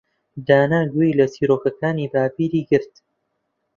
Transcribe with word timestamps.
دانا 0.47 0.81
گوێی 0.93 1.17
لە 1.19 1.25
چیرۆکەکانی 1.33 2.11
باپیری 2.13 2.61
گرت. 2.69 2.93